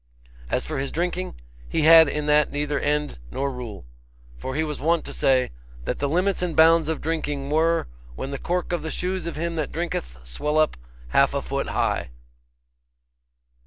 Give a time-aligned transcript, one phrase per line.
[0.49, 1.35] As for his drinking,
[1.69, 3.85] he had in that neither end nor rule.
[4.39, 5.51] For he was wont to say,
[5.83, 9.35] That the limits and bounds of drinking were, when the cork of the shoes of
[9.35, 10.77] him that drinketh swelleth up
[11.09, 12.09] half a foot high.